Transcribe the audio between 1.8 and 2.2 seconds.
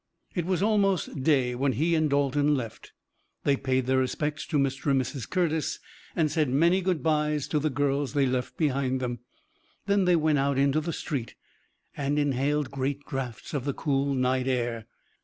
and